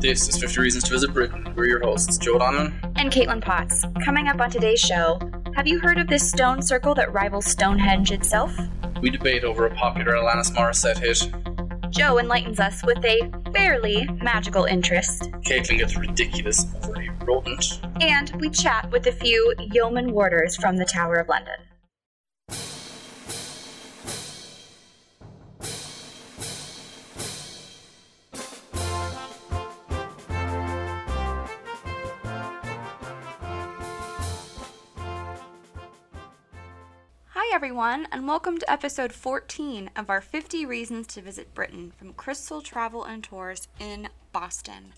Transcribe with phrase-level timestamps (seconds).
[0.00, 1.52] This is 50 Reasons to Visit Britain.
[1.54, 2.74] We're your hosts, Joe Donovan.
[2.96, 3.84] And Caitlin Potts.
[4.02, 5.20] Coming up on today's show,
[5.54, 8.50] have you heard of this stone circle that rivals Stonehenge itself?
[9.02, 11.30] We debate over a popular Alanis Morissette hit.
[11.90, 15.24] Joe enlightens us with a fairly magical interest.
[15.44, 17.80] Caitlin gets ridiculous over a rodent.
[18.00, 21.56] And we chat with a few yeoman warders from the Tower of London.
[37.50, 42.12] Hi, everyone, and welcome to episode 14 of our 50 Reasons to Visit Britain from
[42.12, 44.92] Crystal Travel and Tours in Boston.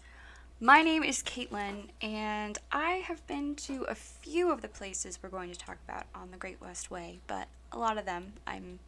[0.61, 5.31] My name is Caitlin, and I have been to a few of the places we're
[5.31, 8.81] going to talk about on the Great West Way, but a lot of them I'm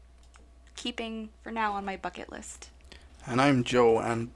[0.77, 2.69] keeping for now on my bucket list.
[3.27, 4.31] And I'm Joe, and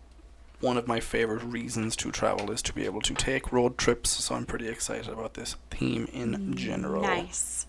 [0.60, 4.09] one of my favorite reasons to travel is to be able to take road trips,
[4.09, 7.02] so I'm pretty excited about this theme in general.
[7.02, 7.66] Nice.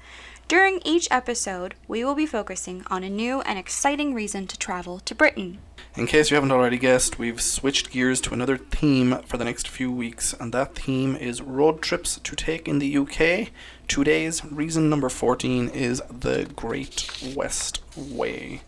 [0.49, 4.99] During each episode, we will be focusing on a new and exciting reason to travel
[5.01, 5.59] to Britain.
[5.95, 9.67] In case you haven't already guessed, we've switched gears to another theme for the next
[9.67, 13.51] few weeks, and that theme is road trips to take in the UK.
[13.87, 18.63] Today's reason number 14 is the Great West Way.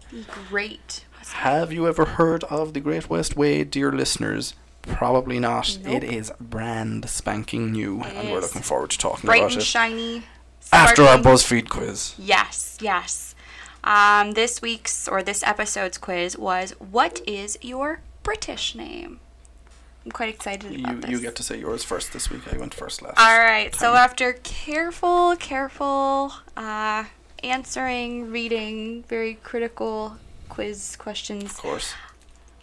[0.49, 1.05] Great.
[1.33, 4.53] Have you ever heard of the Great West Way, dear listeners?
[4.83, 5.79] Probably not.
[5.83, 5.95] Nope.
[5.95, 9.55] It is brand spanking new, It and we're looking forward to talking Bright about it.
[9.55, 10.23] Bright and shiny.
[10.71, 11.17] After our.
[11.17, 12.15] BuzzFeed quiz.
[12.17, 13.35] Yes, yes.
[13.83, 19.19] Um, this week's or this episode's quiz was What is your British name?
[20.05, 21.09] I'm quite excited about You this.
[21.11, 22.41] you get to say yours first this week.
[22.51, 23.19] I went first last.
[23.19, 27.05] All right, so after careful, careful uh,
[27.43, 30.17] answering, reading, very critical
[30.49, 31.93] quiz questions, Of course.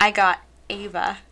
[0.01, 0.41] I got
[0.71, 1.19] Ava.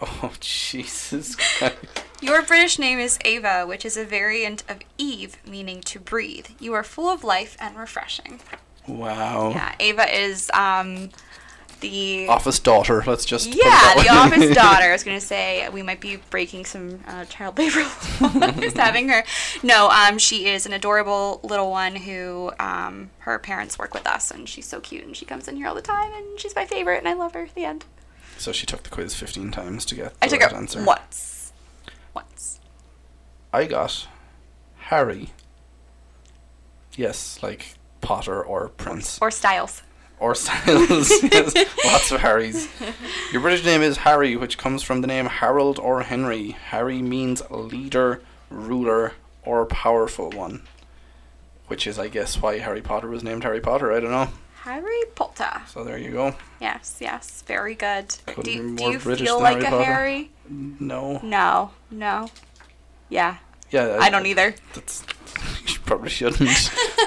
[0.00, 1.76] Oh Jesus Christ.
[2.20, 6.46] Your British name is Ava, which is a variant of Eve, meaning to breathe.
[6.58, 8.40] You are full of life and refreshing.
[8.86, 9.50] Wow.
[9.50, 11.10] Yeah, Ava is um,
[11.80, 13.02] the Office daughter.
[13.06, 13.48] Let's just.
[13.50, 14.08] put it yeah that the way.
[14.46, 14.84] office daughter.
[14.84, 17.80] I was gonna say we might be breaking some uh, child labor
[18.20, 19.22] laws having her.
[19.62, 24.30] No, um, she is an adorable little one who um, her parents work with us,
[24.30, 26.64] and she's so cute, and she comes in here all the time, and she's my
[26.64, 27.48] favorite, and I love her.
[27.54, 27.84] The end.
[28.38, 30.84] So she took the quiz 15 times to get the I took right it answer.
[30.84, 31.30] once.
[32.14, 32.60] Once.
[33.52, 34.06] I got
[34.76, 35.30] Harry.
[36.96, 39.82] Yes, like Potter or Prince Or Styles.
[40.20, 41.10] or Styles.
[41.22, 41.54] yes,
[41.84, 42.68] lots of Harrys.
[43.32, 46.50] Your British name is Harry, which comes from the name Harold or Henry.
[46.50, 49.12] Harry means leader, ruler,
[49.44, 50.62] or powerful one.
[51.66, 53.90] Which is, I guess, why Harry Potter was named Harry Potter.
[53.92, 54.28] I don't know.
[54.64, 55.60] Harry Potter.
[55.68, 56.34] So there you go.
[56.60, 58.16] Yes, yes, very good.
[58.26, 59.84] Couldn't Do, do you British feel like Harry a Potter.
[59.84, 60.30] Harry?
[60.48, 61.20] No.
[61.22, 62.30] No, no.
[63.10, 63.36] Yeah,
[63.70, 63.98] Yeah.
[64.00, 64.54] I don't either.
[64.72, 65.04] That's,
[65.66, 66.48] you probably shouldn't.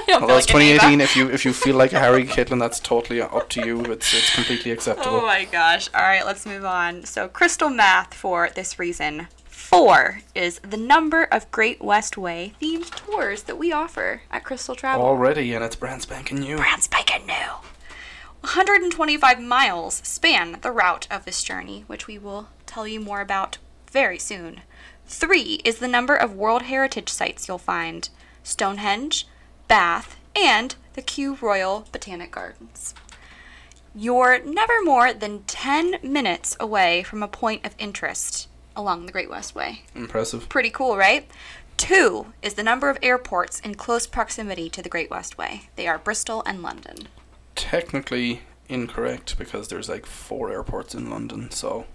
[0.09, 2.59] I Although feel it's like 2018, if you if you feel like a Harry Caitlin,
[2.59, 3.81] that's totally up to you.
[3.85, 5.17] It's it's completely oh acceptable.
[5.17, 5.89] Oh my gosh.
[5.95, 7.03] All right, let's move on.
[7.05, 9.27] So, crystal math for this reason.
[9.69, 14.75] Four is the number of Great West Way themed tours that we offer at Crystal
[14.75, 15.05] Travel.
[15.05, 16.55] Already, and it's brand spanking new.
[16.55, 17.51] Brand spanking new.
[18.39, 23.57] 125 miles span the route of this journey, which we will tell you more about
[23.91, 24.61] very soon.
[25.05, 28.07] Three is the number of World Heritage sites you'll find
[28.43, 29.27] Stonehenge,
[29.67, 32.95] Bath, and the Kew Royal Botanic Gardens.
[33.93, 38.46] You're never more than 10 minutes away from a point of interest
[38.77, 39.81] along the Great West Way.
[39.93, 40.47] Impressive.
[40.47, 41.29] Pretty cool, right?
[41.75, 45.63] Two is the number of airports in close proximity to the Great West Way.
[45.75, 47.09] They are Bristol and London.
[47.55, 51.85] Technically incorrect because there's like four airports in London, so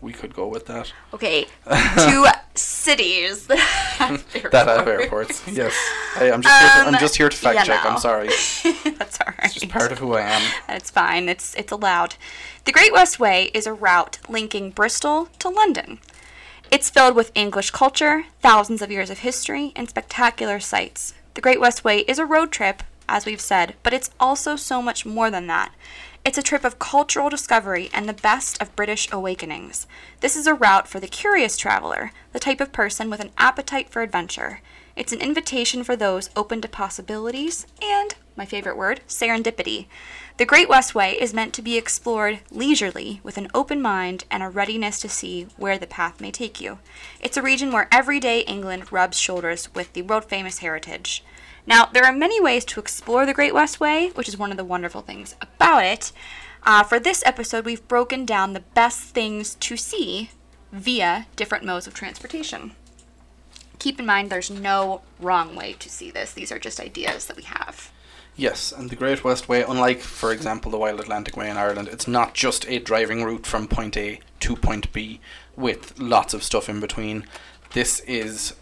[0.00, 0.92] we could go with that.
[1.12, 1.46] Okay,
[1.96, 4.52] two cities that have airports.
[4.52, 5.48] That have airports.
[5.48, 5.74] Yes.
[6.14, 7.84] Hey, I'm just here to, Um, I'm just here to fact you check.
[7.84, 7.90] know.
[7.90, 8.28] I'm sorry.
[8.98, 9.44] That's all right.
[9.44, 10.52] It's just part of who I am.
[10.68, 11.28] It's fine.
[11.28, 12.16] It's it's allowed.
[12.64, 15.98] The Great West Way is a route linking Bristol to London.
[16.70, 21.14] It's filled with English culture, thousands of years of history, and spectacular sights.
[21.34, 24.82] The Great West Way is a road trip, as we've said, but it's also so
[24.82, 25.72] much more than that.
[26.28, 29.86] It's a trip of cultural discovery and the best of British awakenings.
[30.20, 33.88] This is a route for the curious traveler, the type of person with an appetite
[33.88, 34.60] for adventure.
[34.94, 39.86] It's an invitation for those open to possibilities and, my favorite word, serendipity.
[40.36, 44.42] The Great West Way is meant to be explored leisurely with an open mind and
[44.42, 46.78] a readiness to see where the path may take you.
[47.20, 51.24] It's a region where everyday England rubs shoulders with the world famous heritage.
[51.68, 54.56] Now, there are many ways to explore the Great West Way, which is one of
[54.56, 56.12] the wonderful things about it.
[56.62, 60.30] Uh, for this episode, we've broken down the best things to see
[60.72, 62.72] via different modes of transportation.
[63.78, 66.32] Keep in mind there's no wrong way to see this.
[66.32, 67.92] These are just ideas that we have.
[68.34, 71.88] Yes, and the Great West Way, unlike, for example, the Wild Atlantic Way in Ireland,
[71.88, 75.20] it's not just a driving route from point A to point B
[75.54, 77.26] with lots of stuff in between.
[77.74, 78.54] This is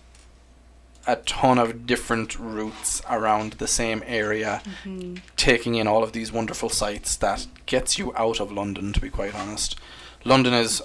[1.06, 5.16] a ton of different routes around the same area, mm-hmm.
[5.36, 9.10] taking in all of these wonderful sights that gets you out of London, to be
[9.10, 9.76] quite honest.
[10.24, 10.82] London is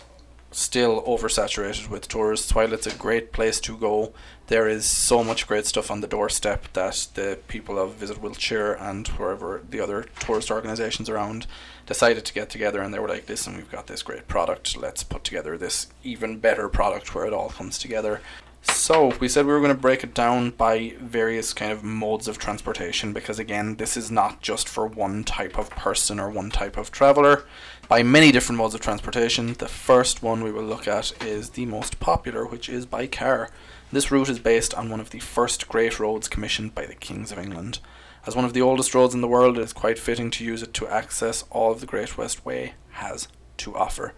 [0.51, 2.53] still oversaturated with tourists.
[2.53, 4.13] While it's a great place to go,
[4.47, 8.73] there is so much great stuff on the doorstep that the people of Visit Wiltshire
[8.73, 11.47] and wherever the other tourist organisations around
[11.85, 15.03] decided to get together and they were like, listen, we've got this great product, let's
[15.03, 18.21] put together this even better product where it all comes together.
[18.63, 22.27] So, we said we were going to break it down by various kind of modes
[22.27, 26.51] of transportation because, again, this is not just for one type of person or one
[26.51, 27.45] type of traveller.
[27.87, 31.65] By many different modes of transportation, the first one we will look at is the
[31.65, 33.49] most popular, which is by car.
[33.91, 37.31] This route is based on one of the first great roads commissioned by the Kings
[37.31, 37.79] of England.
[38.25, 40.61] As one of the oldest roads in the world, it is quite fitting to use
[40.61, 43.27] it to access all of the Great West Way has
[43.57, 44.13] to offer.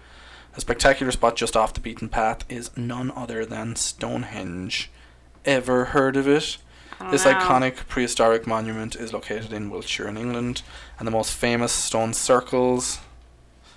[0.56, 4.92] A spectacular spot just off the beaten path is none other than Stonehenge.
[5.46, 6.58] Ever heard of it?
[7.02, 7.40] Oh, this Wow.
[7.40, 10.62] iconic prehistoric monument is located in Wiltshire in England,
[11.00, 13.00] and the most famous stone circles.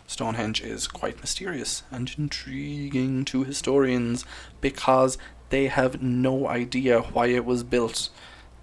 [0.07, 4.25] Stonehenge is quite mysterious and intriguing to historians
[4.61, 5.17] because
[5.49, 8.11] they have no idea why it was built.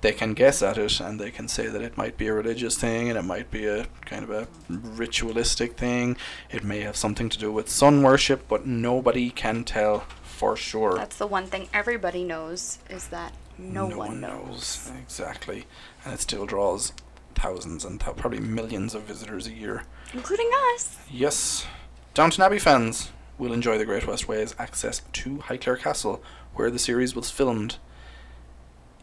[0.03, 2.77] They can guess at it and they can say that it might be a religious
[2.77, 6.17] thing and it might be a kind of a ritualistic thing.
[6.51, 10.95] It may have something to do with sun worship, but nobody can tell for sure.
[10.97, 14.89] That's the one thing everybody knows is that no, one, knows.
[14.89, 14.91] knows.
[15.01, 15.67] Exactly.
[16.03, 16.91] And it still draws
[17.33, 19.85] thousands and thou- probably millions of visitors a year.
[20.13, 20.97] Including us.
[21.09, 21.65] Yes.
[22.13, 26.21] Downton Abbey fans will enjoy the Great West Way's access to Highclere Castle,
[26.55, 27.77] where the series was filmed.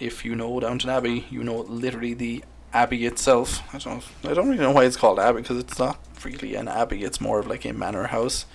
[0.01, 2.43] If you know Downton Abbey, you know literally the
[2.73, 3.63] abbey itself.
[3.75, 6.69] I don't, I don't really know why it's called abbey because it's not really an
[6.69, 7.05] abbey.
[7.05, 8.47] It's more of like a manor house.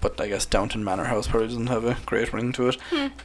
[0.00, 2.76] But I guess Downton Manor House probably doesn't have a great ring to it.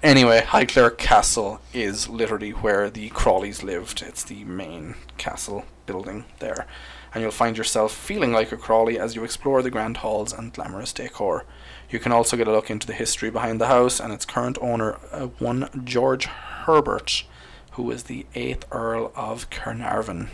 [0.01, 4.01] Anyway, Highclere Castle is literally where the Crawleys lived.
[4.01, 6.67] It's the main castle building there.
[7.13, 10.53] And you'll find yourself feeling like a Crawley as you explore the grand halls and
[10.53, 11.43] glamorous decor.
[11.89, 14.57] You can also get a look into the history behind the house and its current
[14.61, 17.23] owner, uh, one George Herbert,
[17.71, 20.29] who is the 8th Earl of Carnarvon.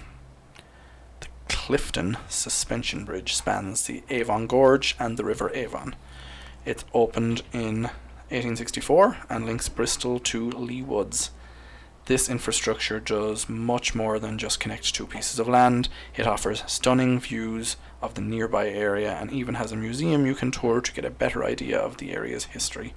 [1.19, 5.95] The Clifton Suspension Bridge spans the Avon Gorge and the River Avon.
[6.65, 7.83] It opened in
[8.29, 11.31] 1864 and links Bristol to Leigh Woods.
[12.05, 15.89] This infrastructure does much more than just connect two pieces of land.
[16.15, 20.51] It offers stunning views of the nearby area and even has a museum you can
[20.51, 22.93] tour to get a better idea of the area's history.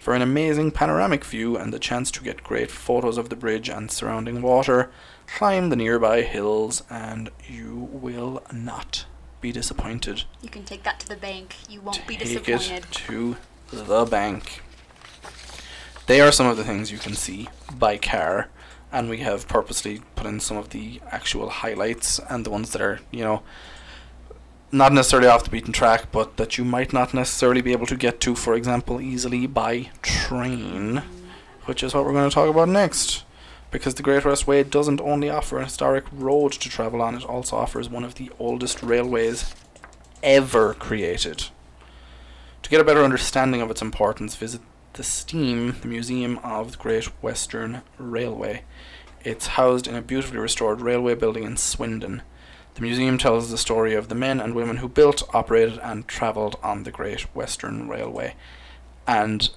[0.00, 3.68] For an amazing panoramic view and the chance to get great photos of the bridge
[3.68, 4.90] and surrounding water,
[5.26, 9.04] climb the nearby hills and you will not
[9.42, 10.24] be disappointed.
[10.40, 11.54] You can take that to the bank.
[11.68, 12.84] You won't be Take disappointed.
[12.84, 13.36] it to
[13.70, 14.62] the bank.
[16.06, 18.48] They are some of the things you can see by car,
[18.90, 22.80] and we have purposely put in some of the actual highlights and the ones that
[22.80, 23.42] are, you know,
[24.72, 27.96] not necessarily off the beaten track, but that you might not necessarily be able to
[27.96, 31.02] get to, for example, easily by train,
[31.64, 33.24] which is what we're going to talk about next.
[33.70, 37.24] Because the Great West Way doesn't only offer a historic road to travel on, it
[37.24, 39.54] also offers one of the oldest railways
[40.22, 41.46] ever created.
[42.62, 44.60] To get a better understanding of its importance, visit
[44.94, 48.64] the STEAM, the Museum of the Great Western Railway.
[49.24, 52.22] It's housed in a beautifully restored railway building in Swindon.
[52.80, 56.58] The museum tells the story of the men and women who built, operated, and travelled
[56.62, 58.36] on the Great Western Railway.
[59.06, 59.50] And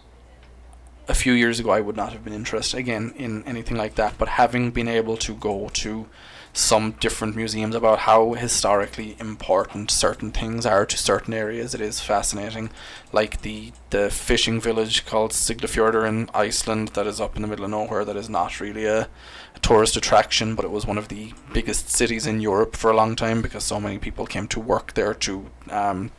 [1.07, 4.17] a few years ago, I would not have been interested again in anything like that,
[4.17, 6.07] but having been able to go to
[6.55, 11.99] some different museums about how historically important certain things are to certain areas, it is
[11.99, 12.69] fascinating.
[13.11, 17.65] Like the the fishing village called Siglufjordur in Iceland, that is up in the middle
[17.65, 19.09] of nowhere, that is not really a,
[19.55, 22.95] a tourist attraction, but it was one of the biggest cities in Europe for a
[22.95, 26.11] long time because so many people came to work there to um,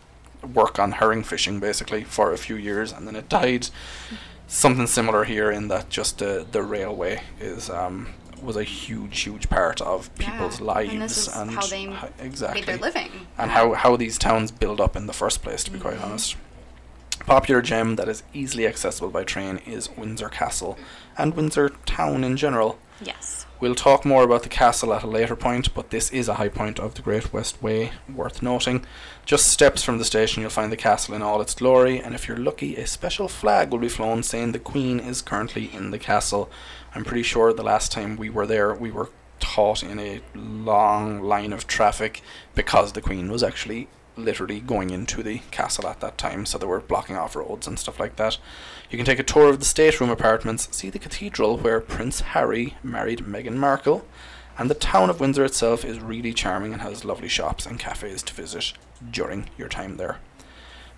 [0.52, 3.68] work on herring fishing basically for a few years, and then it died
[4.46, 8.08] something similar here in that just the the railway is um
[8.42, 12.60] was a huge huge part of Yeah, people's and lives this is how they exactly
[12.60, 13.10] Made their living.
[13.38, 16.36] and how how these towns build up in the first place to be quite honest
[17.20, 20.76] popular gem that is easily accessible by train is Windsor Castle
[21.16, 23.43] and Windsor town in general Yes.
[23.64, 26.50] We'll talk more about the castle at a later point, but this is a high
[26.50, 28.84] point of the Great West Way, worth noting.
[29.24, 32.28] Just steps from the station, you'll find the castle in all its glory, and if
[32.28, 35.98] you're lucky, a special flag will be flown saying the Queen is currently in the
[35.98, 36.50] castle.
[36.94, 39.08] I'm pretty sure the last time we were there, we were
[39.40, 42.20] caught in a long line of traffic
[42.54, 46.66] because the Queen was actually literally going into the castle at that time, so they
[46.66, 48.36] were blocking off roads and stuff like that.
[48.90, 52.76] You can take a tour of the stateroom apartments, see the cathedral where Prince Harry
[52.82, 54.04] married Meghan Markle,
[54.56, 58.22] and the town of Windsor itself is really charming and has lovely shops and cafes
[58.22, 58.72] to visit
[59.10, 60.18] during your time there.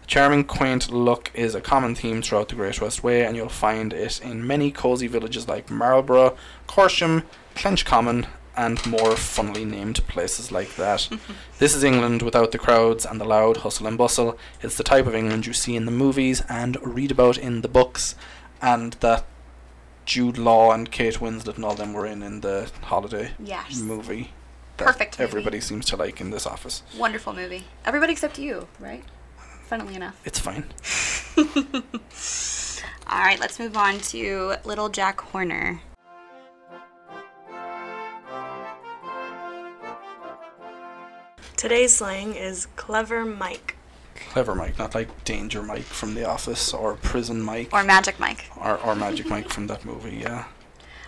[0.03, 3.49] The charming, quaint look is a common theme throughout the Great West Way, and you'll
[3.49, 6.37] find it in many cosy villages like Marlborough,
[6.69, 7.25] Corsham,
[7.55, 11.09] Clench Common, and more funnily named places like that.
[11.59, 14.39] this is England without the crowds and the loud hustle and bustle.
[14.63, 17.69] It's the type of England you see in the movies and read about in the
[17.69, 18.15] books,
[18.63, 19.25] and that
[20.05, 23.79] Jude Law and Kate Winslet and all them were in in the holiday Yes.
[23.81, 24.33] movie.
[24.77, 25.29] that Perfect movie.
[25.29, 26.83] Everybody seems to like in this office.
[26.97, 27.65] Wonderful movie.
[27.85, 29.03] Everybody except you, right?
[29.67, 30.21] Funnily enough.
[30.25, 30.67] It's fine.
[33.09, 35.81] All right, let's move on to Little Jack Horner.
[41.57, 43.77] Today's slang is clever Mike.
[44.31, 48.51] Clever Mike, not like Danger Mike from The Office or Prison Mike Or Magic Mike.
[48.57, 50.17] or, or Magic Mike from that movie.
[50.17, 50.45] Yeah.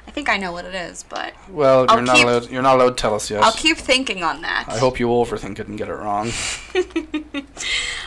[0.07, 2.51] I think I know what it is, but Well, I'll you're not keep- allowed.
[2.51, 3.43] You're not allowed to tell us yet.
[3.43, 4.65] I'll keep thinking on that.
[4.69, 6.31] I hope you overthink it and get it wrong.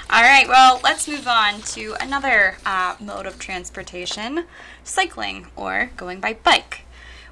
[0.09, 4.45] All right, well, let's move on to another uh, mode of transportation
[4.83, 6.81] cycling or going by bike.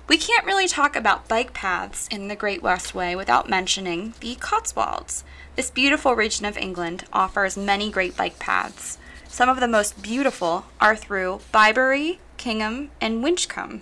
[0.09, 4.33] We can't really talk about bike paths in the Great West Way without mentioning the
[4.37, 5.23] Cotswolds.
[5.55, 8.97] This beautiful region of England offers many great bike paths.
[9.27, 13.81] Some of the most beautiful are through Bibury, Kingham, and Winchcombe,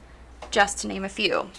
[0.51, 1.49] just to name a few.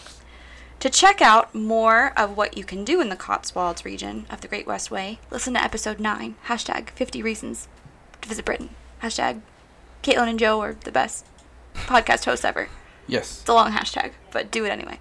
[0.80, 4.48] To check out more of what you can do in the Cotswolds region of the
[4.48, 7.68] Great West Way, listen to episode 9, hashtag 50 reasons
[8.20, 8.68] to visit Britain.
[9.02, 9.40] Hashtag
[10.02, 11.24] Caitlin and Joe are the best
[11.74, 12.68] podcast hosts ever.
[13.08, 13.40] Yes.
[13.40, 15.00] It's a long hashtag, but do it anyway.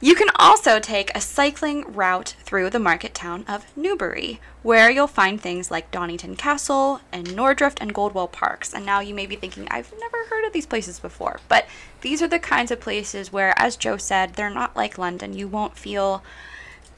[0.00, 5.06] You can also take a cycling route through the market town of Newbury, where you'll
[5.06, 8.74] find things like Donington Castle and Northcroft and Goldwell Parks.
[8.74, 11.40] And now you may be thinking, I've never heard of these places before.
[11.48, 11.66] But
[12.00, 15.32] these are the kinds of places where, as Joe said, they're not like London.
[15.32, 16.22] You won't feel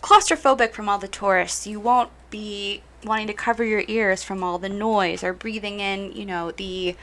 [0.03, 1.67] claustrophobic from all the tourists.
[1.67, 6.13] You won't be wanting to cover your ears from all the noise or breathing in,
[6.13, 6.97] you know, the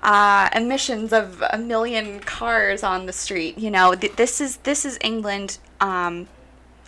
[0.00, 3.58] uh, emissions of a million cars on the street.
[3.58, 6.28] You know, th- this is this is England um,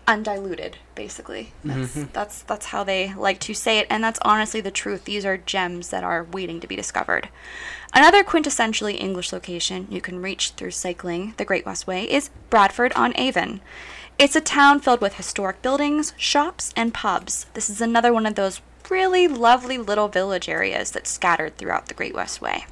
[0.07, 1.53] undiluted, basically.
[1.65, 5.05] That's, that's that's how they like to say it, and that's honestly the truth.
[5.05, 7.29] These are gems that are waiting to be discovered.
[7.93, 12.93] Another quintessentially English location you can reach through cycling the Great West Way is Bradford
[12.95, 13.61] on Avon.
[14.19, 17.47] It's a town filled with historic buildings, shops, and pubs.
[17.55, 21.95] This is another one of those really lovely little village areas that's scattered throughout the
[21.95, 22.67] Great West Way.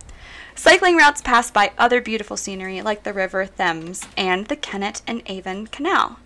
[0.58, 5.22] Cycling routes pass by other beautiful scenery like the River Thames and the Kennet and
[5.26, 6.18] Avon Canal.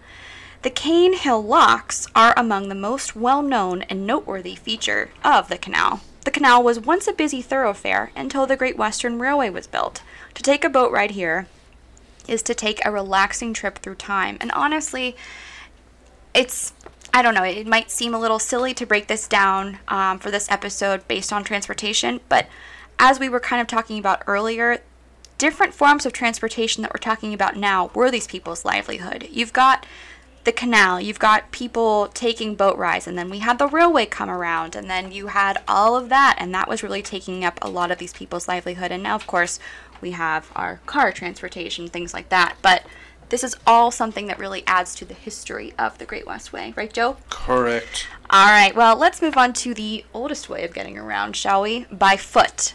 [0.62, 5.58] The Caen Hill Locks are among the most well known and noteworthy feature of the
[5.58, 6.00] canal.
[6.24, 10.00] The canal was once a busy thoroughfare until the Great Western Railway was built.
[10.32, 11.46] To take a boat ride here
[12.26, 15.14] is to take a relaxing trip through time, and honestly,
[16.32, 16.72] it's
[17.12, 20.30] I don't know, it might seem a little silly to break this down um, for
[20.30, 22.46] this episode based on transportation, but
[23.02, 24.80] as we were kind of talking about earlier,
[25.36, 29.26] different forms of transportation that we're talking about now were these people's livelihood.
[29.28, 29.84] You've got
[30.44, 34.30] the canal, you've got people taking boat rides, and then we had the railway come
[34.30, 37.68] around, and then you had all of that, and that was really taking up a
[37.68, 38.92] lot of these people's livelihood.
[38.92, 39.58] And now, of course,
[40.00, 42.54] we have our car transportation, things like that.
[42.62, 42.84] But
[43.32, 46.74] this is all something that really adds to the history of the Great West Way,
[46.76, 47.16] right, Joe?
[47.30, 48.06] Correct.
[48.28, 51.86] All right, well, let's move on to the oldest way of getting around, shall we?
[51.90, 52.74] By foot.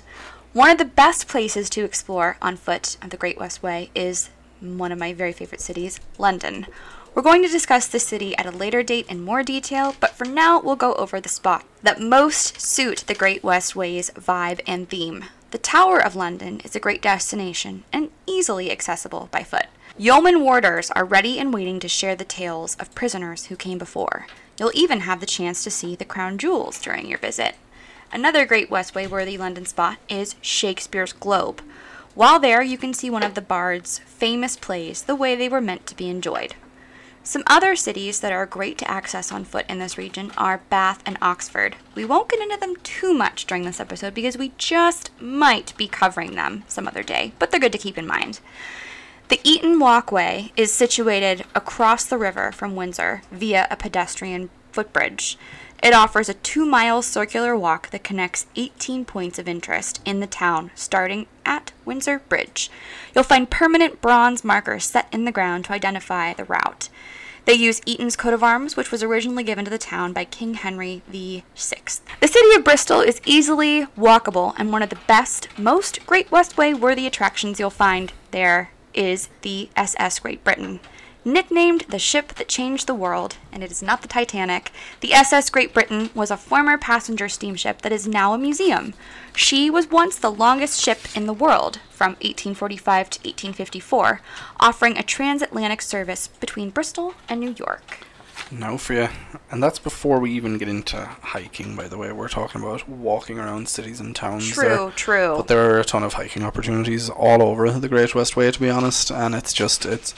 [0.54, 4.32] One of the best places to explore on foot of the Great West Way is
[4.60, 6.66] one of my very favorite cities, London.
[7.14, 10.26] We're going to discuss the city at a later date in more detail, but for
[10.26, 14.90] now, we'll go over the spots that most suit the Great West Way's vibe and
[14.90, 15.26] theme.
[15.52, 19.68] The Tower of London is a great destination and easily accessible by foot.
[20.00, 24.28] Yeoman warders are ready and waiting to share the tales of prisoners who came before.
[24.60, 27.56] You'll even have the chance to see the crown jewels during your visit.
[28.12, 31.64] Another great Westway worthy London spot is Shakespeare's Globe.
[32.14, 35.62] While there, you can see one of the Bard's famous plays the way they were
[35.62, 36.54] meant to be enjoyed.
[37.24, 41.02] Some other cities that are great to access on foot in this region are Bath
[41.08, 41.76] and Oxford.
[41.96, 45.88] We won't get into them too much during this episode because we just might be
[45.88, 48.40] covering them some other day, but they're good to keep in mind.
[49.30, 55.38] The Eton Walkway is situated across the river from Windsor via a pedestrian footbridge.
[55.84, 60.28] It offers a two mile circular walk that connects 18 points of interest in the
[60.28, 62.72] town, starting at Windsor Bridge.
[63.14, 66.88] You'll find permanent bronze markers set in the ground to identify the route.
[67.44, 70.54] They use Eton's coat of arms, which was originally given to the town by King
[70.54, 71.82] Henry VI.
[72.22, 76.78] The city of Bristol is easily walkable, and one of the best, most Great Westway
[76.78, 80.80] worthy attractions you'll find there is the SS Great Britain.
[81.24, 85.50] Nicknamed the ship that changed the world, and it is not the Titanic, the SS
[85.50, 88.94] Great Britain was a former passenger steamship that is now a museum.
[89.36, 94.22] She was once the longest ship in the world, from 1845 to 1854,
[94.60, 98.00] offering a transatlantic service between Bristol and New York.
[98.52, 99.10] Now for you.
[99.52, 102.12] And that's before we even get into hiking, by the way.
[102.12, 104.56] We're talking about walking around cities and towns.
[104.56, 104.76] there.
[104.78, 105.34] True, true.
[105.38, 108.60] But there are a ton of hiking opportunities all over the Great West Way, to
[108.60, 109.12] be honest.
[109.12, 110.14] And it's just, it's.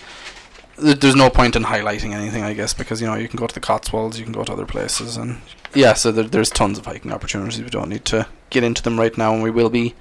[0.78, 3.54] There's no point in highlighting anything, I guess, because, you know, you can go to
[3.54, 5.18] the Cotswolds, you can go to other places.
[5.18, 5.42] And
[5.74, 7.62] yeah, so there, there's tons of hiking opportunities.
[7.62, 9.34] We don't need to get into them right now.
[9.34, 9.94] And we will be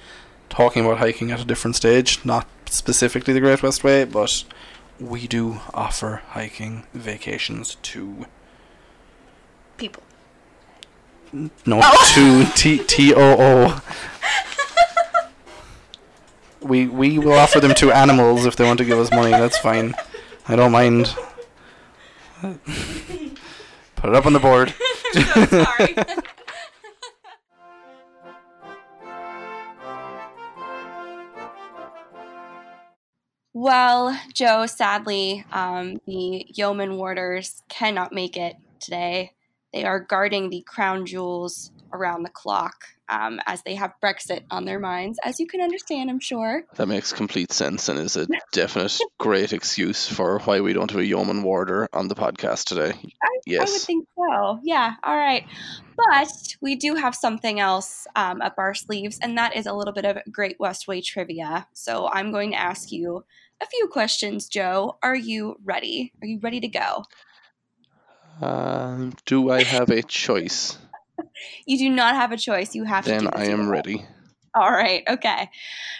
[0.50, 2.24] talking about hiking at a different stage.
[2.24, 4.44] Not specifically the Great West Way, but
[5.00, 8.26] we do offer hiking vacations to
[9.78, 10.02] People.
[11.32, 12.12] No, oh.
[12.14, 13.80] to T T O O.
[16.60, 19.30] We we will offer them to animals if they want to give us money.
[19.30, 19.94] That's fine.
[20.48, 21.14] I don't mind.
[22.42, 24.74] Put it up on the board.
[25.48, 25.94] Sorry.
[33.60, 39.32] Well, Joe, sadly, um, the yeoman warders cannot make it today.
[39.72, 44.64] They are guarding the crown jewels around the clock um, as they have Brexit on
[44.64, 46.64] their minds, as you can understand, I'm sure.
[46.76, 51.00] That makes complete sense and is a definite great excuse for why we don't have
[51.00, 52.90] a yeoman warder on the podcast today.
[52.90, 53.84] I would Yes.
[53.86, 54.60] think so.
[54.62, 54.94] Yeah.
[55.02, 55.44] All right.
[55.96, 59.94] But we do have something else um, up our sleeves, and that is a little
[59.94, 61.66] bit of Great Westway trivia.
[61.72, 63.24] So I'm going to ask you
[63.60, 64.98] a few questions, Joe.
[65.02, 66.12] Are you ready?
[66.22, 67.04] Are you ready to go?
[68.40, 70.78] Um, do I have a choice?
[71.66, 72.74] You do not have a choice.
[72.74, 73.10] You have to.
[73.10, 74.04] then I am ready.
[74.54, 75.02] All right.
[75.08, 75.48] Okay.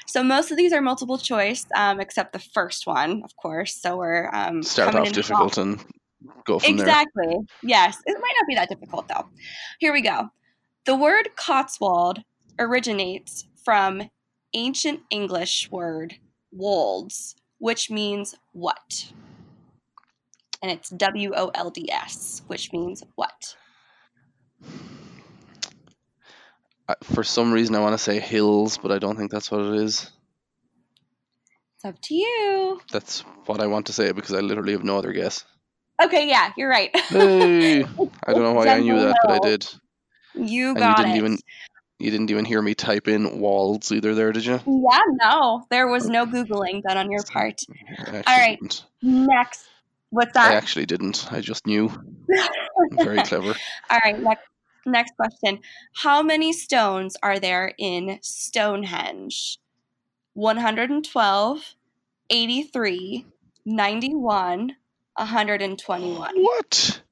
[0.06, 3.76] So most of these are multiple choice, um, except the first one, of course.
[3.80, 5.84] So we're um, Start off difficult and
[6.44, 6.86] go from there.
[6.86, 7.36] Exactly.
[7.62, 7.98] Yes.
[8.06, 9.28] It might not be that difficult though.
[9.78, 10.28] Here we go.
[10.86, 12.22] The word Cotswold
[12.58, 14.08] originates from
[14.54, 16.16] ancient English word
[16.50, 19.12] wolds, which means what?
[20.62, 23.54] And it's W O L D S, which means what?
[27.02, 29.74] For some reason, I want to say hills, but I don't think that's what it
[29.74, 30.10] is.
[31.76, 32.80] It's up to you.
[32.90, 35.44] That's what I want to say because I literally have no other guess.
[36.02, 36.90] Okay, yeah, you're right.
[37.10, 39.66] Hey, I don't know why I knew that, but I did.
[40.34, 41.16] You And you got didn't it.
[41.16, 41.38] even
[41.98, 44.60] you didn't even hear me type in walls either there, did you?
[44.66, 47.60] Yeah, no, there was no googling done on your part.
[48.06, 48.58] All right.
[48.60, 48.84] didn't.
[49.02, 49.68] Next,
[50.10, 50.52] what's that?
[50.52, 51.26] I actually didn't.
[51.32, 51.88] I just knew.
[52.38, 53.54] I'm very clever.
[53.90, 54.44] All right, next,
[54.88, 55.60] next question.
[55.94, 59.58] How many stones are there in Stonehenge?
[60.34, 61.74] 112,
[62.30, 63.26] 83,
[63.64, 64.76] 91,
[65.16, 66.34] 121.
[66.42, 67.02] What?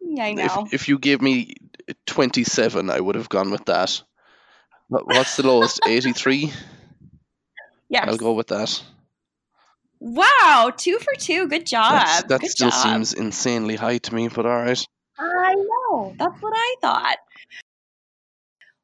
[0.00, 0.44] Yeah, I know.
[0.66, 1.54] If, if you gave me
[2.06, 4.02] 27, I would have gone with that.
[4.88, 5.80] What- What's the lowest?
[5.86, 6.52] 83?
[7.88, 8.04] yes.
[8.08, 8.82] I'll go with that.
[10.00, 11.48] Wow, two for two.
[11.48, 11.92] Good job.
[11.92, 12.82] That's, that Good still job.
[12.82, 14.86] seems insanely high to me, but alright.
[15.18, 16.14] I know.
[16.18, 17.16] That's what I thought.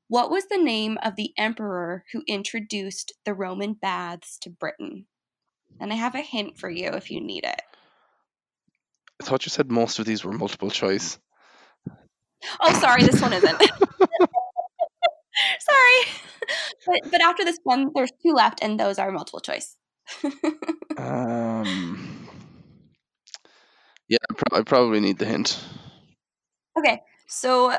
[0.08, 5.06] What was the name of the emperor who introduced the Roman baths to Britain?
[5.80, 7.62] And I have a hint for you if you need it.
[9.20, 11.18] I thought you said most of these were multiple choice.
[12.60, 13.58] Oh, sorry, this one isn't.
[15.60, 16.00] sorry.
[16.86, 19.76] But but after this one, there's two left, and those are multiple choice.
[20.96, 22.28] Um,
[24.08, 25.58] yeah, I, pro- I probably need the hint.
[26.78, 27.74] Okay, so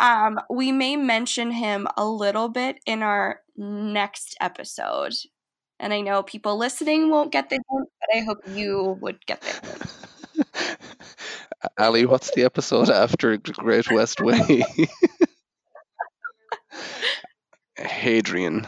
[0.00, 5.12] um, we may mention him a little bit in our next episode.
[5.78, 9.42] And I know people listening won't get the hint, but I hope you would get
[9.42, 9.82] the hint.
[11.78, 14.64] Ali, what's the episode after Great West Way?
[17.76, 18.66] Hadrian.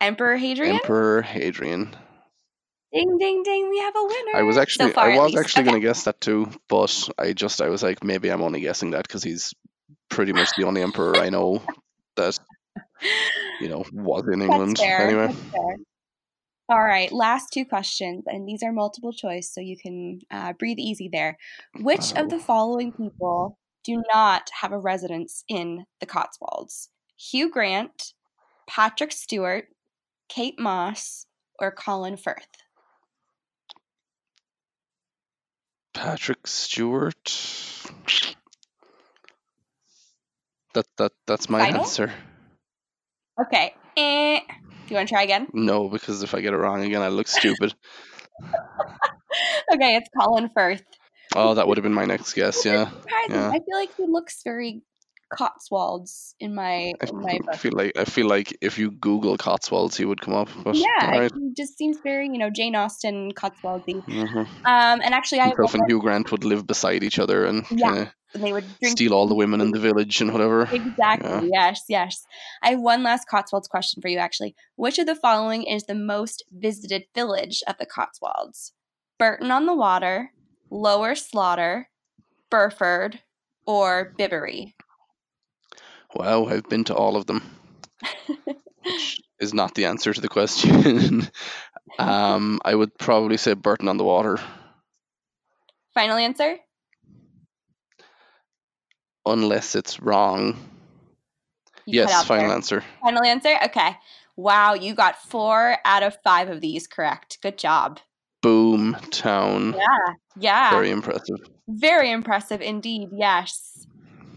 [0.00, 0.76] Emperor Hadrian?
[0.76, 1.96] Emperor Hadrian.
[2.96, 4.36] Ding, ding, ding, we have a winner.
[4.36, 5.38] I was actually far, I was least.
[5.44, 5.70] actually Okay.
[5.70, 8.92] going to guess that too, but I just I was like maybe I'm only guessing
[8.92, 9.52] that because he's
[10.08, 11.60] pretty much the only emperor I know
[12.16, 12.38] that
[13.60, 15.00] you know was in England That's fair.
[15.02, 15.26] anyway.
[15.26, 15.76] That's fair.
[16.68, 20.78] All right, last two questions, and these are multiple choice, so you can uh, breathe
[20.80, 21.38] easy there.
[21.80, 26.88] Which of the following people do not have a residence in the Cotswolds?
[27.16, 28.14] Hugh Grant,
[28.66, 29.66] Patrick Stewart,
[30.28, 31.26] Kate Moss,
[31.60, 32.48] or Colin Firth?
[35.96, 37.16] Patrick Stewart.
[40.74, 41.80] That that that's my Final?
[41.80, 42.12] answer.
[43.40, 43.74] Okay.
[43.96, 44.40] Eh.
[44.40, 45.48] Do you want to try again?
[45.54, 47.74] No, because if I get it wrong again, I look stupid.
[49.72, 50.84] Okay, it's Colin Firth.
[51.34, 52.64] Oh, that would have been my next guess.
[52.64, 52.88] Yeah,
[53.28, 53.48] Yeah.
[53.50, 54.82] I feel like he looks very
[55.30, 57.56] Cotswolds in my I in my book.
[57.58, 60.48] feel like I feel like if you Google Cotswolds, he would come up.
[60.64, 61.32] But Yeah, alright.
[61.34, 64.02] he just seems very, you know, Jane Austen, Cotswoldsy.
[64.08, 64.36] Mhm.
[64.66, 67.44] Um, and actually, I have Himself one and Hugh Grant would live beside each other
[67.44, 67.90] and Yeah.
[67.90, 70.68] kind and they would drink steal all the women in the village and whatever.
[70.70, 71.48] Exactly.
[71.52, 72.24] Yes, yes.
[72.62, 74.54] I have one last Cotswolds question for you, actually.
[74.76, 78.72] Which of the following is the most visited village of the Cotswolds?
[79.18, 80.32] Bourton on the Water,
[80.70, 81.88] Lower Slaughter,
[82.50, 83.22] Burford,
[83.66, 84.74] or Bibury?
[86.16, 87.42] Wow, I've been to all of them.
[88.82, 91.28] Which is not the answer to the question.
[91.98, 94.38] um, I would probably say Bourton on the Water,
[95.92, 96.56] Final answer?
[99.26, 100.56] unless it's wrong.
[101.84, 102.56] You yes, final there.
[102.56, 102.84] answer.
[103.02, 103.56] Final answer?
[103.64, 103.96] Okay.
[104.36, 107.38] Wow, you got four out of five of these correct.
[107.42, 108.00] Good job.
[108.42, 109.74] Boom town.
[109.76, 110.14] Yeah.
[110.38, 110.70] Yeah.
[110.70, 111.38] Very impressive.
[111.68, 113.08] Very impressive indeed.
[113.12, 113.86] Yes.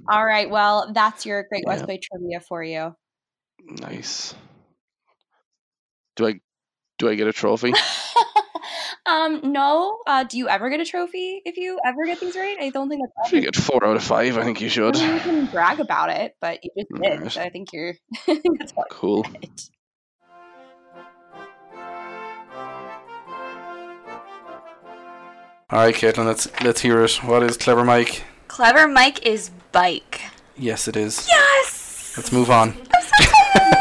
[0.08, 0.50] All right.
[0.50, 1.86] Well, that's your Great West Yeah.
[1.88, 2.96] Way trivia for you.
[3.66, 4.34] Nice.
[6.16, 6.40] Do I
[6.98, 7.74] do I get a trophy?
[9.06, 10.00] um, no.
[10.06, 12.58] Uh, do you ever get a trophy if you ever get these right?
[12.60, 14.96] I don't think that's If you get four out of five, I think you should.
[14.96, 17.12] I mean, you can brag about it, but you just did.
[17.18, 17.32] Alright.
[17.32, 17.94] So I think you're.
[18.28, 19.24] That's all Cool.
[19.24, 19.70] right.
[25.72, 27.24] All right, Caitlin, let's let's hear it.
[27.24, 28.24] What is clever Mike?
[28.48, 30.22] Clever Mike is bike.
[30.58, 31.28] Yes, it is.
[31.28, 32.14] Yes.
[32.18, 32.70] Let's move on.
[32.94, 33.29] I'm so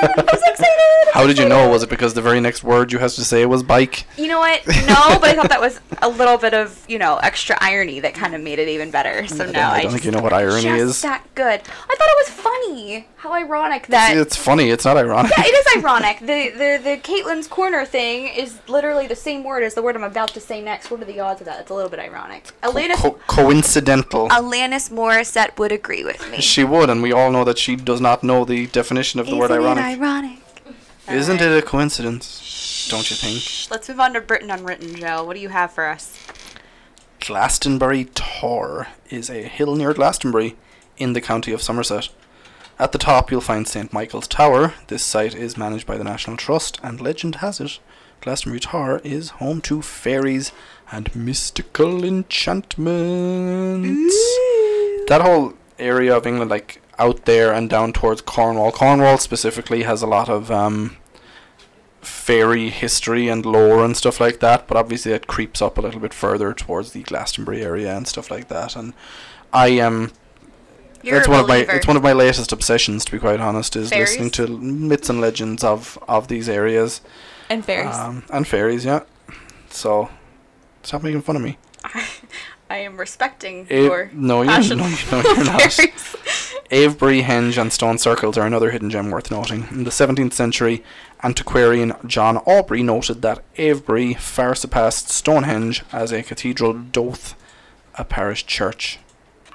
[0.03, 1.09] excited.
[1.13, 1.69] How did you know?
[1.69, 4.05] Was it because the very next word you had to say was bike?
[4.17, 4.67] You know what?
[4.67, 8.15] No, but I thought that was a little bit of you know extra irony that
[8.15, 9.27] kind of made it even better.
[9.27, 11.03] So I now I I, don't just think you know what irony is.
[11.03, 11.61] that good.
[11.61, 13.07] I thought it was funny.
[13.17, 14.17] How ironic that.
[14.17, 14.71] It's funny.
[14.71, 15.33] It's not ironic.
[15.37, 16.21] yeah, it is ironic.
[16.21, 20.05] The the the Caitlin's corner thing is literally the same word as the word I'm
[20.05, 20.91] about to say next.
[20.91, 21.61] What are the odds of that?
[21.61, 22.45] It's a little bit ironic.
[22.63, 24.29] Alanis Co- coincidental.
[24.29, 26.41] Alanis Morissette would agree with me.
[26.41, 29.37] She would, and we all know that she does not know the definition of the
[29.37, 29.85] word Isn't ironic.
[29.89, 30.43] Ironic.
[31.09, 32.89] Isn't it a coincidence?
[32.91, 33.71] Don't you think?
[33.71, 35.25] Let's move on to Britain Unwritten, Joe.
[35.25, 36.15] What do you have for us?
[37.21, 40.57] Glastonbury Tor is a hill near Glastonbury
[40.99, 42.11] in the county of Somerset.
[42.79, 43.91] At the top, you'll find St.
[43.91, 44.75] Michael's Tower.
[44.89, 47.79] This site is managed by the National Trust, and legend has it
[48.21, 50.53] Glastonbury Tor is home to fairies
[50.93, 52.77] and mystical enchantments.
[55.09, 60.03] That whole area of England, like out there and down towards Cornwall, Cornwall specifically has
[60.03, 60.97] a lot of um,
[62.01, 66.01] fairy history and lore and stuff like that, but obviously it creeps up a little
[66.01, 68.77] bit further towards the Glastonbury area and stuff like that.
[68.77, 68.95] And
[69.53, 70.13] I am
[71.03, 73.77] You're it's one of my it's one of my latest obsessions to be quite honest
[73.77, 74.11] is Fairies?
[74.11, 77.01] listening to myths and legends of of these areas
[77.51, 77.95] and fairies.
[77.97, 78.85] um, and fairies.
[78.85, 79.01] Yeah,
[79.71, 80.11] so
[80.83, 81.57] stop making fun of me.
[82.71, 85.79] I am respecting A- your no, passion no, no, you're not.
[86.71, 89.67] Avebury, Henge, and stone circles are another hidden gem worth noting.
[89.71, 90.85] In the 17th century,
[91.23, 97.35] antiquarian John Aubrey noted that Avebury far surpassed Stonehenge as a cathedral doth
[97.95, 98.99] a parish church.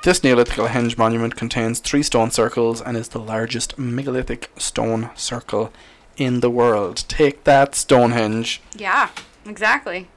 [0.04, 5.72] This Neolithic henge monument contains three stone circles and is the largest megalithic stone circle
[6.18, 7.06] in the world.
[7.08, 8.62] Take that, Stonehenge.
[8.76, 9.10] Yeah,
[9.46, 10.10] exactly.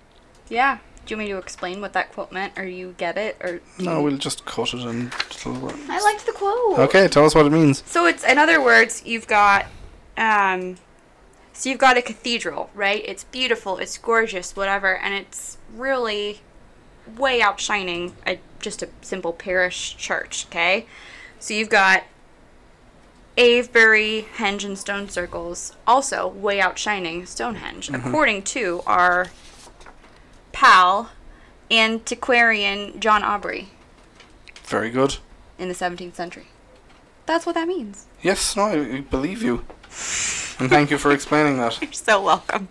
[0.49, 0.79] Yeah.
[1.07, 3.61] Do you want me to explain what that quote meant, or you get it, or?
[3.79, 5.13] No, we'll just cut it and.
[5.47, 6.81] I liked the quote.
[6.81, 7.85] Okay, tell us what it means.
[7.87, 9.67] So it's in other words, you've got,
[10.17, 10.79] um,
[11.53, 13.03] so you've got a cathedral, right?
[13.07, 16.41] It's beautiful, it's gorgeous, whatever, and it's really
[17.17, 20.47] way outshining a just a simple parish church.
[20.51, 20.87] Okay,
[21.39, 22.03] so you've got
[23.39, 29.29] Avebury, Henge, and Stone Circles, also way outshining Stonehenge, according to our
[30.57, 31.11] pal,
[31.71, 33.69] antiquarian John Aubrey
[34.65, 35.19] Very good.
[35.59, 36.47] in the 17th century.
[37.27, 38.07] That's what that means.
[38.23, 39.67] Yes, no, I, I believe you.
[40.59, 41.79] And thank you for explaining that.
[41.83, 42.69] You're so welcome.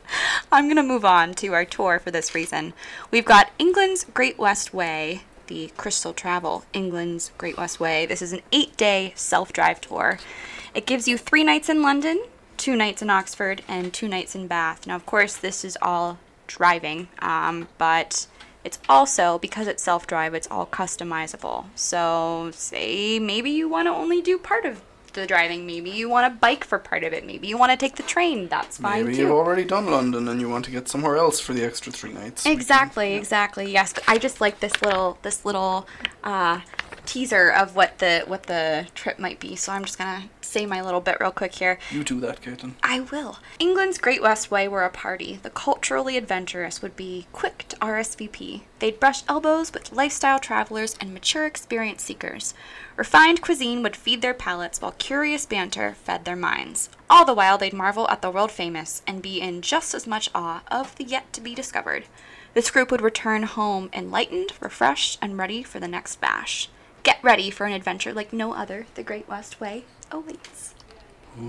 [0.52, 2.74] I'm going to move on to our tour for this reason.
[3.12, 8.08] We've got England's Great West Way, the Crystal Travel England's Great West Way.
[8.08, 10.17] This is an eight day self drive tour.
[10.74, 12.26] It gives you three nights in London,
[12.58, 14.88] two nights in Oxford, and two nights in Bath.
[14.88, 18.27] Now, of course, this is all driving, um, but
[18.63, 20.34] it's also because it's self-drive.
[20.34, 21.65] It's all customizable.
[21.75, 24.81] So, say maybe you want to only do part of
[25.15, 25.65] the driving.
[25.65, 27.25] Maybe you want to bike for part of it.
[27.25, 28.47] Maybe you want to take the train.
[28.47, 29.21] That's fine Maybe too.
[29.23, 32.13] you've already done London and you want to get somewhere else for the extra three
[32.13, 32.45] nights.
[32.45, 33.71] Exactly, exactly.
[33.71, 35.88] Yes, I just like this little this little
[36.23, 36.62] uh,
[37.05, 39.55] teaser of what the what the trip might be.
[39.55, 40.23] So I'm just gonna
[40.55, 41.77] say my little bit real quick here.
[41.91, 42.75] You do that, Caitlin.
[42.81, 43.39] I will.
[43.59, 45.37] England's Great West Way were a party.
[45.43, 48.61] The culturally adventurous would be quick to RSVP.
[48.79, 52.53] They'd brush elbows with lifestyle travelers and mature experience seekers.
[52.95, 56.87] Refined cuisine would feed their palates while curious banter fed their minds.
[57.09, 60.29] All the while, they'd marvel at the world famous and be in just as much
[60.33, 62.05] awe of the yet to be discovered.
[62.53, 66.69] This group would return home enlightened, refreshed, and ready for the next bash.
[67.03, 68.87] Get ready for an adventure like no other.
[68.95, 70.73] The Great West Way awaits.
[71.37, 71.41] I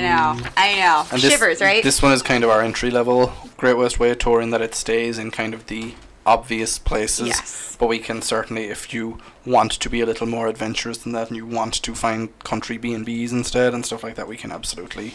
[0.00, 1.04] know, I know.
[1.10, 1.82] And this, Shivers, right?
[1.82, 4.74] This one is kind of our entry level Great West Way tour in that it
[4.76, 7.28] stays in kind of the obvious places.
[7.28, 7.76] Yes.
[7.80, 11.28] But we can certainly, if you want to be a little more adventurous than that
[11.28, 14.36] and you want to find country B and B's instead and stuff like that, we
[14.36, 15.14] can absolutely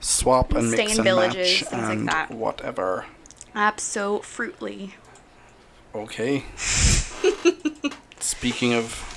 [0.00, 2.30] swap and Stay mix in and villages, match things like and that.
[2.30, 3.06] whatever.
[3.54, 4.94] Absolutely.
[5.94, 6.44] Okay.
[8.20, 9.07] Speaking of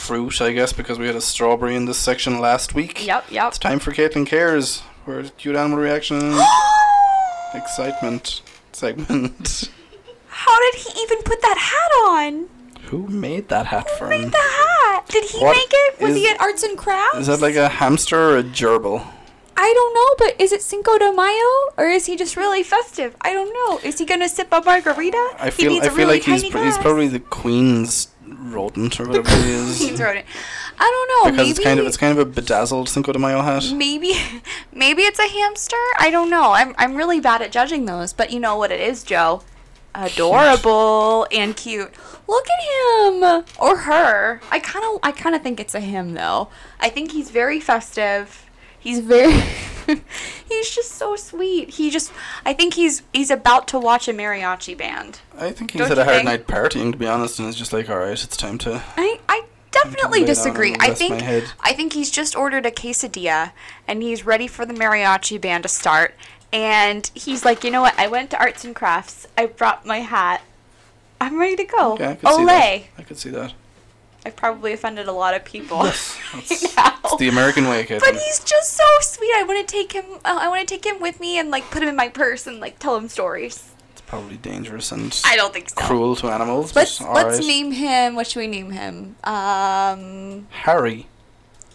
[0.00, 3.06] fruit, I guess, because we had a strawberry in this section last week.
[3.06, 3.48] Yep, yep.
[3.48, 6.34] It's time for Caitlin Cares, where cute animal reaction,
[7.54, 9.70] excitement segment.
[10.28, 12.48] How did he even put that hat on?
[12.84, 15.06] Who made that hat Who for made the hat?
[15.08, 16.00] Did he What make it?
[16.00, 17.18] Was is- he at Arts and Crafts?
[17.18, 19.06] Is that like a hamster or a gerbil?
[19.56, 23.14] I don't know, but is it Cinco de Mayo or is he just really festive?
[23.20, 23.78] I don't know.
[23.86, 25.34] Is he gonna sip a margarita?
[25.38, 29.30] I feel I feel really like he's pr- he's probably the queen's rodent or whatever
[29.30, 30.00] he He's is.
[30.00, 30.26] rodent.
[30.78, 31.30] I don't know.
[31.32, 33.70] because maybe it's kind of it's kind of a bedazzled Cinco de Mayo hat.
[33.74, 34.14] maybe
[34.72, 35.76] maybe it's a hamster.
[35.98, 36.52] I don't know.
[36.52, 39.42] I'm I'm really bad at judging those, but you know what it is, Joe.
[39.94, 41.90] Adorable and cute.
[42.28, 44.40] Look at him or her.
[44.50, 46.48] I kind of I kind of think it's a him though.
[46.78, 48.46] I think he's very festive.
[48.78, 49.32] He's very
[50.48, 51.70] He's just so sweet.
[51.70, 52.12] He just
[52.44, 55.20] I think he's he's about to watch a mariachi band.
[55.36, 56.26] I think he's Don't had a hard think?
[56.26, 58.82] night partying, to be honest, and it's just like, all right, it's time to.
[58.96, 60.76] I I definitely disagree.
[60.78, 61.22] I think.
[61.22, 63.52] I think he's just ordered a quesadilla
[63.86, 66.14] and he's ready for the mariachi band to start.
[66.52, 67.96] And he's like, you know what?
[67.98, 69.26] I went to arts and crafts.
[69.38, 70.42] I brought my hat.
[71.20, 71.96] I'm ready to go.
[72.00, 72.62] Yeah, I could see that.
[72.64, 72.84] Olay!
[72.98, 73.52] I could see that.
[74.24, 75.78] I've probably offended a lot of people.
[76.32, 76.96] Yes, now.
[77.04, 78.00] it's the American way, Caitlin.
[78.00, 79.32] But he's just so sweet.
[79.34, 80.04] I want to take him.
[80.24, 82.46] Uh, I want to take him with me and like put him in my purse
[82.46, 83.72] and like tell him stories.
[83.92, 85.76] It's probably dangerous and I don't think so.
[85.76, 86.76] cruel to animals.
[86.76, 87.46] Let's but let's right.
[87.46, 88.14] name him.
[88.14, 89.16] What should we name him?
[89.24, 91.06] Um, Harry.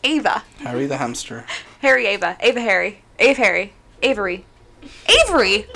[0.04, 0.44] Ava.
[0.60, 1.46] Harry the hamster.
[1.82, 2.38] Harry Ava.
[2.40, 3.02] Ava Harry.
[3.20, 3.74] Ave Harry.
[4.02, 4.46] Avery.
[5.10, 5.68] Avery?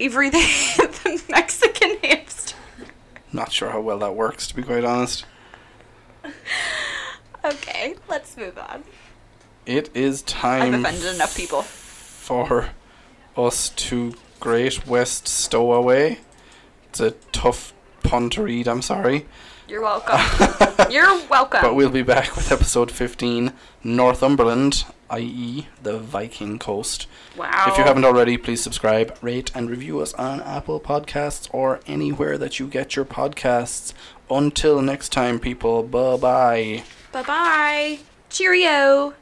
[0.00, 0.38] Avery the,
[1.04, 2.39] the Mexican hamster.
[3.32, 5.24] Not sure how well that works, to be quite honest.
[7.42, 8.84] Okay, let's move on.
[9.64, 10.74] It is time.
[10.74, 11.62] I've offended enough people.
[11.62, 12.68] for
[13.34, 16.18] us to Great West Stowaway.
[16.90, 19.26] It's a tough pun to read, I'm sorry.
[19.68, 20.20] You're welcome.
[20.90, 21.60] You're welcome.
[21.62, 27.06] But we'll be back with episode 15 Northumberland, i.e., the Viking coast.
[27.36, 27.66] wow.
[27.68, 32.38] If you haven't already, please subscribe, rate, and review us on Apple Podcasts or anywhere
[32.38, 33.92] that you get your podcasts.
[34.30, 36.84] Until next time, people, bye bye.
[37.12, 37.98] Bye bye.
[38.28, 39.14] Cheerio.